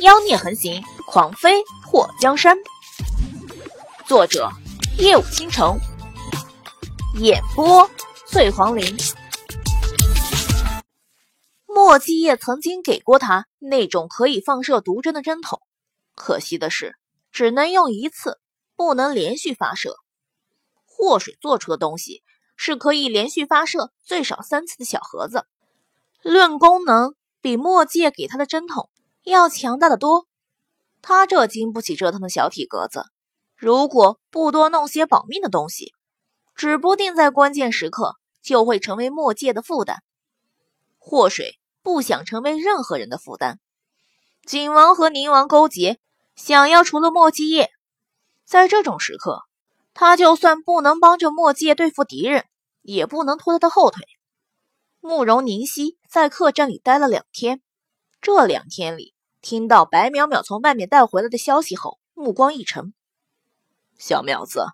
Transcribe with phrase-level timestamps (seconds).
[0.00, 2.54] 妖孽横行，狂飞破江山。
[4.06, 4.50] 作者：
[4.98, 5.78] 夜舞倾城，
[7.18, 7.88] 演播：
[8.26, 8.94] 醉黄林。
[11.66, 15.62] 莫继业曾经给过他那种可以放射毒针的针筒，
[16.14, 16.96] 可惜的是，
[17.32, 18.38] 只能用一次，
[18.76, 19.96] 不能连续发射。
[20.84, 22.22] 祸水做出的东西
[22.54, 25.46] 是可以连续发射最少三次的小盒子，
[26.20, 28.90] 论功能，比莫继业给他的针筒。
[29.30, 30.28] 要强大的多，
[31.02, 33.04] 他这经不起折腾的小体格子，
[33.56, 35.92] 如果不多弄些保命的东西，
[36.54, 40.04] 指不定在关键时刻就会成为墨界的负担。
[40.98, 43.58] 祸水不想成为任何人的负担，
[44.44, 45.98] 景王和宁王勾结，
[46.36, 47.70] 想要除了墨迹业。
[48.44, 49.42] 在这种时刻，
[49.92, 52.44] 他就算不能帮着墨界对付敌人，
[52.82, 54.04] 也不能拖他的后腿。
[55.00, 57.60] 慕容宁熙在客栈里待了两天，
[58.20, 59.15] 这两天里。
[59.48, 62.92] 听到白淼淼从外面带回来的消息后，目光一沉。
[63.96, 64.66] 小苗子，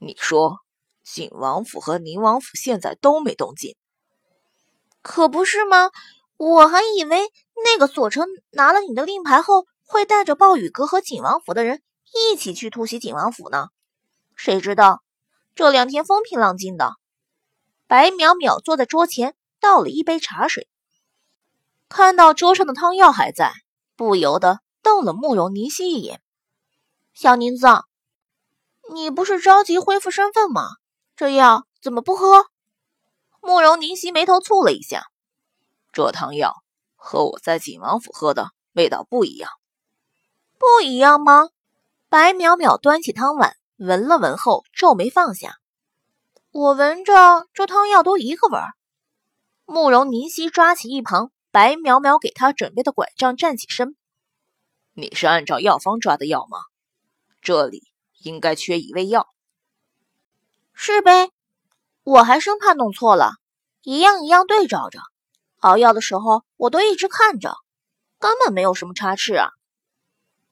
[0.00, 0.58] 你说
[1.04, 3.76] 景王府和宁王府现在都没动静，
[5.02, 5.92] 可不是吗？
[6.36, 7.30] 我还以为
[7.64, 11.80] 那个锁城拿了你的令牌后，会带着暴雨阁和景王府的人
[12.12, 13.68] 一起去突袭景王府呢。
[14.34, 15.04] 谁知道
[15.54, 16.94] 这两天风平浪静的。
[17.86, 20.68] 白淼淼坐在桌前，倒了一杯茶水，
[21.88, 23.52] 看到桌上的汤药还在。
[23.96, 26.20] 不由得瞪了慕容凝曦一眼。
[27.14, 27.66] 小宁子，
[28.92, 30.68] 你不是着急恢复身份吗？
[31.16, 32.46] 这药怎么不喝？
[33.40, 35.06] 慕容凝曦眉头蹙了一下。
[35.92, 36.54] 这汤药
[36.94, 39.50] 和我在景王府喝的味道不一样。
[40.58, 41.48] 不一样吗？
[42.08, 45.56] 白淼淼端起汤碗，闻了闻后皱眉放下。
[46.52, 48.74] 我闻着这汤药都一个味儿。
[49.64, 51.30] 慕容凝曦抓起一旁。
[51.56, 53.96] 白淼淼给他准备的拐杖，站起身。
[54.92, 56.58] 你是按照药方抓的药吗？
[57.40, 57.82] 这里
[58.18, 59.26] 应该缺一味药。
[60.74, 61.30] 是呗，
[62.02, 63.36] 我还生怕弄错了，
[63.80, 65.00] 一样一样对照着。
[65.60, 67.56] 熬药的时候，我都一直看着，
[68.18, 69.48] 根本没有什么差池啊。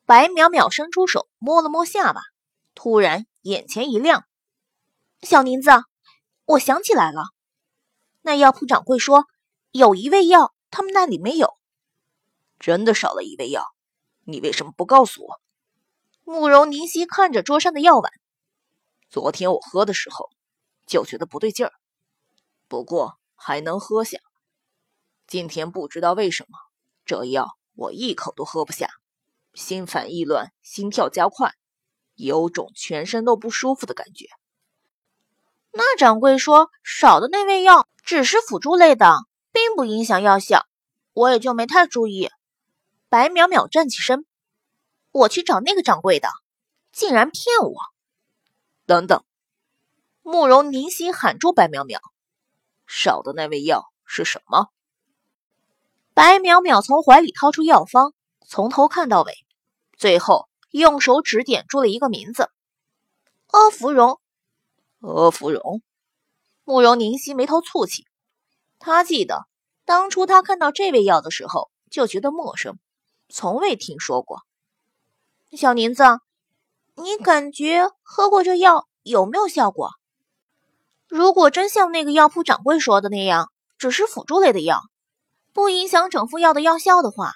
[0.07, 2.23] 白淼淼伸出手摸了摸下巴，
[2.75, 4.25] 突然眼前一亮。
[5.21, 5.71] 小宁子，
[6.47, 7.25] 我想起来了，
[8.23, 9.27] 那药铺掌柜说
[9.71, 10.54] 有一味药。
[10.77, 11.57] 他们那里没有，
[12.59, 13.65] 真的少了一味药，
[14.25, 15.41] 你为什么不告诉我？
[16.25, 18.11] 慕容凝曦看着桌上的药碗，
[19.09, 20.31] 昨天我喝的时候
[20.85, 21.73] 就觉得不对劲儿，
[22.67, 24.19] 不过还能喝下。
[25.29, 26.59] 今天不知道为什么，
[27.05, 28.89] 这药我一口都喝不下，
[29.53, 31.53] 心烦意乱，心跳加快，
[32.17, 34.27] 有种全身都不舒服的感觉。
[35.71, 39.15] 那掌柜说少的那味药只是辅助类的。
[39.55, 40.67] 并不影响药效，
[41.13, 42.29] 我也就没太注意。
[43.09, 44.27] 白淼淼站起身，
[45.13, 46.29] 我去找那个掌柜的，
[46.91, 47.77] 竟然骗我！
[48.85, 49.25] 等等，
[50.23, 52.01] 慕容凝曦喊住白淼淼
[52.85, 54.71] ：“少的那味药是什么？”
[56.15, 58.13] 白淼淼从怀里掏出药方，
[58.45, 59.33] 从头看到尾，
[59.97, 62.51] 最后用手指点出了一个名字：
[63.53, 64.21] 阿芙蓉。
[64.99, 65.81] 阿芙蓉，
[66.65, 68.09] 慕容凝曦眉头蹙起。
[68.85, 69.47] 他记得
[69.87, 72.79] 当初他看到这味药的时候就觉得陌生，
[73.31, 74.43] 从未听说过。
[75.57, 76.03] 小宁子，
[76.95, 79.93] 你感觉喝过这药有没有效果？
[81.09, 84.83] 如果真像那个药铺掌柜说的那样，只是辅助类的药，
[85.55, 87.33] 不影响整副药的药效的话，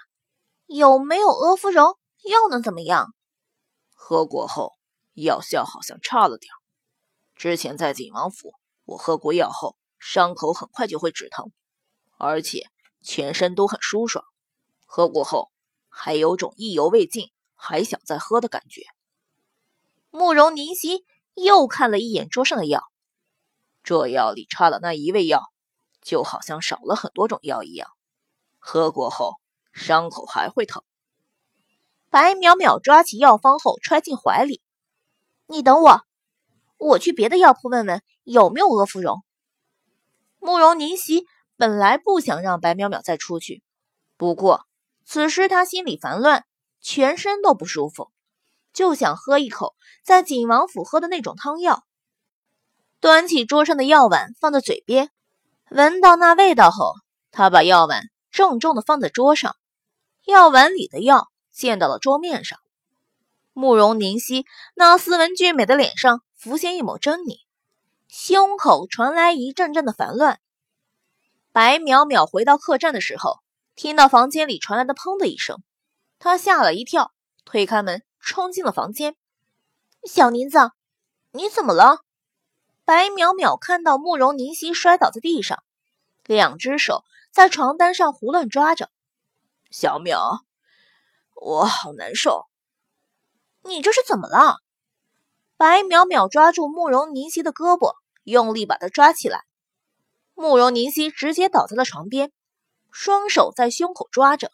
[0.66, 3.14] 有没有阿芙蓉又能怎么样？
[3.94, 4.74] 喝过后
[5.14, 6.52] 药效好像差了点。
[7.34, 8.52] 之前在景王府，
[8.84, 9.76] 我喝过药后。
[9.98, 11.50] 伤口很快就会止疼，
[12.16, 12.68] 而且
[13.02, 14.24] 全身都很舒爽。
[14.86, 15.50] 喝过后
[15.88, 18.82] 还有种意犹未尽，还想再喝的感觉。
[20.10, 21.04] 慕容凝曦
[21.34, 22.82] 又看了一眼桌上的药，
[23.82, 25.42] 这药里差了那一味药，
[26.00, 27.90] 就好像少了很多种药一样。
[28.58, 29.34] 喝过后
[29.72, 30.82] 伤口还会疼。
[32.10, 34.62] 白淼淼抓起药方后揣进怀里
[35.46, 36.00] ：“你等我，
[36.78, 39.22] 我去别的药铺问问有没有阿芙蓉。”
[40.38, 41.26] 慕容凝曦
[41.56, 43.62] 本来不想让白淼淼再出去，
[44.16, 44.66] 不过
[45.04, 46.44] 此时他心里烦乱，
[46.80, 48.10] 全身都不舒服，
[48.72, 49.74] 就想喝一口
[50.04, 51.84] 在景王府喝的那种汤药。
[53.00, 55.10] 端起桌上的药碗放在嘴边，
[55.70, 56.94] 闻到那味道后，
[57.30, 59.56] 他把药碗郑重的放在桌上，
[60.26, 62.58] 药碗里的药溅到了桌面上。
[63.52, 64.46] 慕容凝曦
[64.76, 67.47] 那斯文俊美的脸上浮现一抹狰狞。
[68.08, 70.40] 胸口传来一阵阵的烦乱。
[71.52, 73.40] 白淼淼回到客栈的时候，
[73.74, 75.62] 听到房间里传来的“砰”的一声，
[76.18, 77.12] 她吓了一跳，
[77.44, 79.14] 推开门冲进了房间。
[80.04, 80.70] 小宁子，
[81.32, 82.00] 你怎么了？
[82.84, 85.62] 白淼淼看到慕容凝夕摔倒在地上，
[86.24, 88.90] 两只手在床单上胡乱抓着。
[89.70, 90.40] 小淼，
[91.34, 92.46] 我好难受。
[93.64, 94.56] 你这是怎么了？
[95.58, 99.42] 白淼淼抓住慕容凝曦的胳膊，用力把她抓起来。
[100.34, 102.30] 慕容凝曦直接倒在了床边，
[102.92, 104.52] 双手在胸口抓着。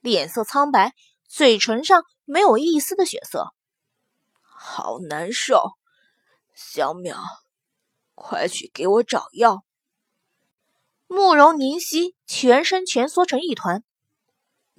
[0.00, 0.92] 脸色苍白，
[1.26, 3.54] 嘴唇上没有一丝的血色，
[4.42, 5.72] 好难受。
[6.54, 7.16] 小淼，
[8.14, 9.64] 快去给我找药。
[11.06, 13.82] 慕容凝曦全身蜷缩成一团，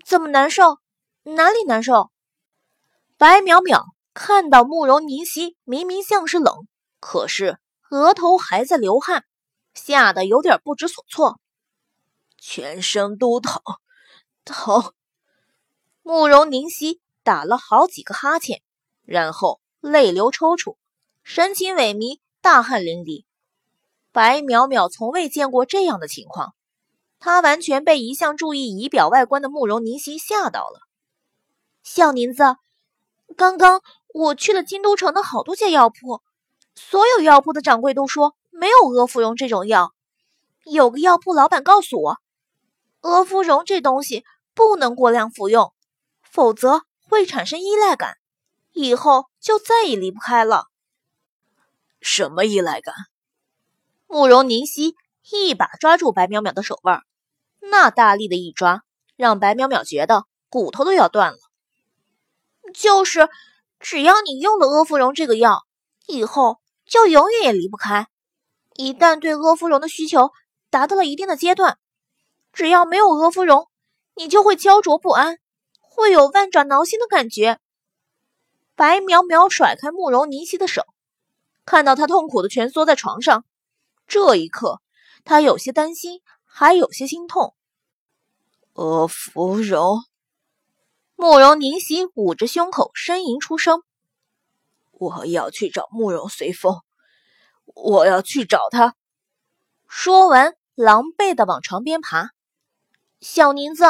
[0.06, 0.78] 怎么难受？
[1.24, 2.12] 哪里难受？
[3.18, 3.84] 白淼淼
[4.20, 6.68] 看到慕容凝曦明明像是冷，
[7.00, 7.60] 可是
[7.92, 9.24] 额头还在流汗，
[9.76, 11.40] 吓得有点不知所措，
[12.36, 13.62] 全身都疼，
[14.44, 14.92] 疼。
[16.02, 18.64] 慕容凝曦打了好几个哈欠，
[19.06, 20.78] 然后泪流抽搐，
[21.24, 23.24] 神情萎靡，大汗淋漓。
[24.12, 26.56] 白淼淼从未见过这样的情况，
[27.20, 30.80] 她完全被一向注意仪表外观的慕容凝曦吓到了。
[31.84, 32.56] 小宁子，
[33.36, 33.82] 刚刚
[34.18, 36.24] 我去了京都城的好多家药铺，
[36.74, 39.94] 所有药铺的掌柜都说没有阿芙蓉这种药。
[40.64, 42.18] 有个药铺老板告诉我，
[43.02, 44.26] 阿芙蓉这东西
[44.56, 45.72] 不能过量服用。
[46.24, 48.16] 否则会产生依赖感，
[48.74, 50.66] 以后就再也离不开了。
[52.02, 52.96] 什么依赖感？
[54.08, 54.96] 慕容凝曦
[55.30, 57.04] 一把抓住白淼淼的手腕，
[57.60, 58.82] 那大力的一抓，
[59.16, 61.38] 让白淼淼觉得骨头都要断了。
[62.74, 63.30] 就是
[63.80, 65.64] 只要你用了阿芙蓉这个药，
[66.08, 68.08] 以后就永远也离不开。
[68.76, 70.32] 一旦对阿芙蓉的需求
[70.70, 71.78] 达到了一定的阶段，
[72.54, 73.68] 只要没有阿芙蓉，
[74.16, 75.40] 你就会焦灼不安。
[75.80, 77.60] 会有万爪挠心的感觉。
[78.76, 80.84] 白苗苗甩开慕容凝曦的手，
[81.66, 83.46] 看到他痛苦的蜷缩在床上，
[84.06, 84.80] 这一刻，
[85.26, 87.56] 他有些担心，还有些心痛。
[88.74, 90.04] 阿芙蓉，
[91.20, 93.82] 慕容凝夕捂着胸口呻吟出声
[94.94, 96.82] ：“我要去找慕容随风，
[97.66, 98.94] 我要去找他。”
[99.90, 102.30] 说完，狼狈的往床边爬。
[103.20, 103.84] 小宁子。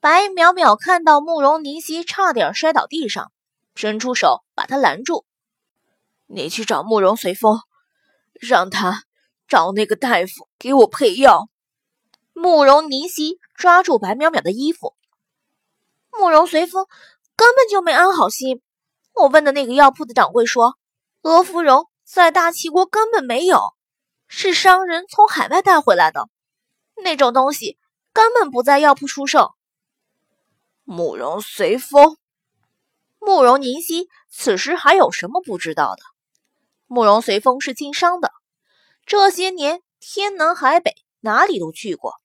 [0.00, 3.30] 白淼淼看到慕容凝夕差点摔倒地上，
[3.74, 5.26] 伸出手把他拦住
[6.24, 7.60] ：“你去找慕容随风，
[8.32, 9.04] 让他
[9.46, 11.50] 找那个大夫给我配药。”
[12.32, 14.94] 慕容凝夕抓住白淼淼的衣服
[16.18, 16.86] ：“慕容随风
[17.36, 18.62] 根本就没安好心。
[19.14, 20.76] 我问的那个药铺的掌柜说，
[21.22, 23.74] 阿芙蓉在大齐国根本没有，
[24.26, 26.28] 是商人从海外带回来的，
[26.96, 27.78] 那种东西
[28.12, 29.52] 根本不在药铺出售。”
[30.84, 32.18] 慕容随风，
[33.18, 36.02] 慕容凝夕此时还有什么不知道的？
[36.86, 38.30] 慕容随风是经商的，
[39.06, 42.20] 这些年天南海北哪里都去过，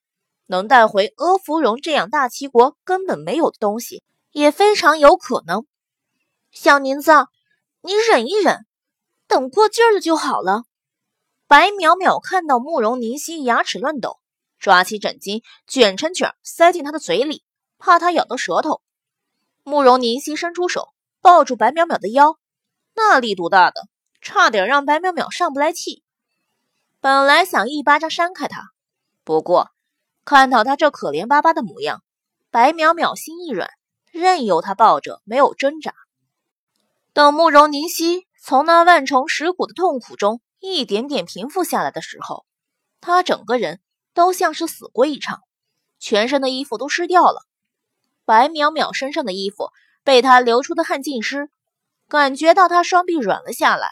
[0.49, 5.67] 能带回阿芙蓉这样大齐国根本没有的东西，也非常有可能。
[6.51, 7.11] 小宁子，
[7.81, 8.65] 你忍一忍，
[9.27, 10.63] 等过劲儿了就好了。
[11.47, 14.17] 白淼淼看到慕容凝曦牙齿乱抖，
[14.57, 17.43] 抓起枕巾卷成卷塞进他的嘴里。
[17.77, 18.81] 怕他咬到舌头，
[19.63, 20.89] 慕容凝曦伸出手
[21.21, 22.39] 抱住白淼淼的腰，
[22.95, 23.87] 那力度大的，
[24.19, 26.01] 差点让白淼淼上不来气。
[26.99, 28.71] 本来想一巴掌扇开他，
[29.23, 29.69] 不过
[30.30, 32.04] 看到他这可怜巴巴的模样，
[32.52, 33.68] 白淼淼心一软，
[34.12, 35.92] 任由他抱着，没有挣扎。
[37.14, 42.45] 等慕容凝曦从那万重蚀骨的痛苦中一点点平复下来的时候，
[43.02, 43.81] 他整个人
[44.14, 45.42] 都像是死过一场，
[45.98, 47.42] 全身的衣服都湿掉了。
[48.24, 49.71] 白淼淼身上的衣服
[50.04, 51.50] 被他流出的汗浸湿，
[52.07, 53.90] 感觉到他双臂软了下来。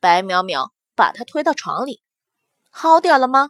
[0.00, 2.02] 白淼淼把他推到床里，
[2.68, 3.48] 好点了吗？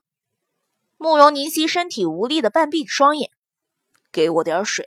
[0.99, 3.31] 慕容凝曦身体无力的半闭着双眼，
[4.13, 4.87] 给我点水。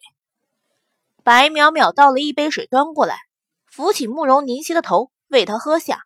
[1.24, 3.18] 白淼淼倒了一杯水端过来，
[3.66, 6.04] 扶起慕容凝曦的头，喂他喝下。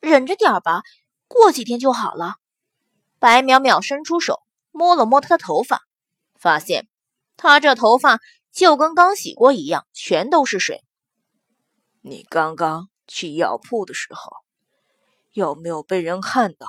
[0.00, 0.82] 忍着点吧，
[1.28, 2.36] 过几天就好了。
[3.20, 4.40] 白淼淼伸出手
[4.72, 5.82] 摸了摸他的头发，
[6.34, 6.88] 发现
[7.36, 8.18] 他这头发。
[8.52, 10.84] 就跟刚洗过一样，全都是水。
[12.02, 14.30] 你刚刚去药铺的时候，
[15.32, 16.66] 有没有被人看到？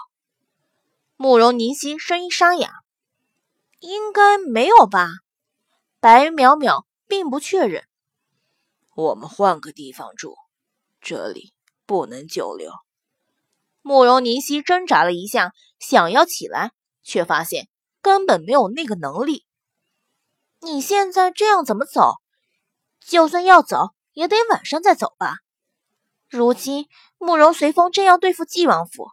[1.15, 2.72] 慕容凝曦声音沙哑
[3.79, 5.08] ：“应该没有吧？”
[6.01, 7.84] 白淼淼并不确认。
[8.96, 10.36] 我们换个地方住，
[11.00, 11.53] 这里
[11.86, 12.72] 不能久留。
[13.82, 16.72] 慕容凝曦挣扎了一下，想要起来，
[17.03, 17.70] 却发现
[18.01, 19.46] 根本没有那个能力。
[20.60, 22.15] 你现在这样怎么走？
[23.00, 25.38] 就算要走，也得晚上再走吧。
[26.29, 29.10] 如今慕容随风正要对付纪王府，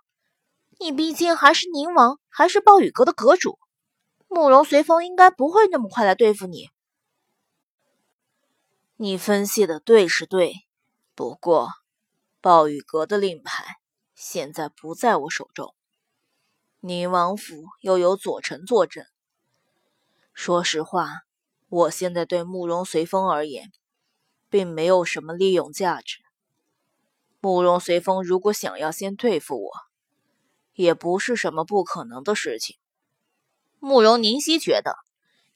[0.83, 3.59] 你毕竟还是宁王，还是暴雨阁的阁主，
[4.29, 6.71] 慕容随风应该不会那么快来对付你。
[8.97, 10.55] 你分析的对是对，
[11.15, 11.69] 不过
[12.41, 13.77] 暴雨阁的令牌
[14.15, 15.75] 现在不在我手中，
[16.81, 19.05] 宁王府又有左臣坐镇。
[20.33, 21.11] 说实话，
[21.69, 23.71] 我现在对慕容随风而言，
[24.49, 26.21] 并没有什么利用价值。
[27.39, 29.71] 慕容随风如果想要先对付我，
[30.81, 32.77] 也不是什么不可能的事情。
[33.79, 34.97] 慕容宁熙觉得，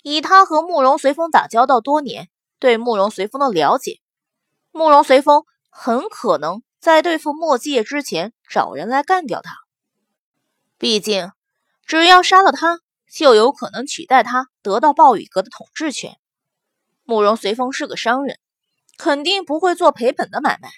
[0.02, 2.28] 以他和慕容随风打交道多年。
[2.60, 4.00] 对慕容随风的了解，
[4.70, 9.54] 慕容随风很可能在对付墨界之前找人来干掉他。
[10.78, 11.30] 毕竟，
[11.84, 12.80] 只要杀了他，
[13.12, 16.16] 就有可能取代他得到暴雨阁的统治权。
[17.02, 18.38] 慕容随风是个商人，
[18.96, 20.70] 肯定不会做赔本的买卖。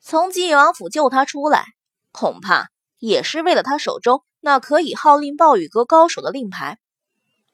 [0.00, 1.66] 从晋王府救他出来，
[2.10, 6.78] 恐怕也是为了他手中那可以号令暴雨阁高手的令牌。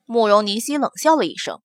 [0.05, 1.61] 慕容宁熙冷笑了一声，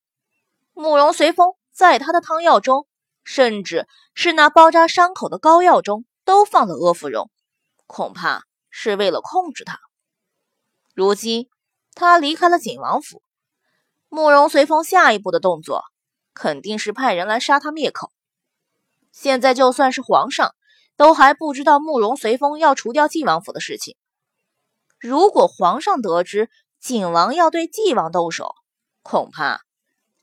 [0.73, 1.53] 慕容随风。
[1.71, 2.87] 在他的汤药中，
[3.23, 7.29] 甚至是那包扎伤口的膏药中，都放了阿芙蓉，
[7.85, 9.79] 恐怕是为了控制他。
[10.95, 11.47] 如今
[11.93, 13.21] 他离开了景王府，
[14.09, 15.83] 慕容随风下一步的动作，
[16.33, 18.11] 肯定是派人来杀他灭口。
[19.11, 20.55] 现在就算是皇上，
[20.97, 23.95] 都还不知道慕容随风要除掉晋王府的事情。
[24.99, 26.49] 如果皇上得知
[26.81, 28.53] 景王要对晋王动手，
[29.01, 29.61] 恐怕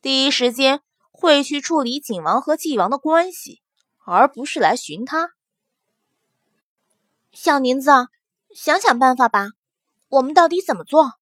[0.03, 0.83] 第一时间。
[1.17, 3.63] 会去处理景王和纪王的关系，
[4.05, 5.31] 而不是来寻他。
[7.31, 7.91] 小宁子，
[8.53, 9.47] 想想办法吧。
[10.09, 11.13] 我们到底怎么做？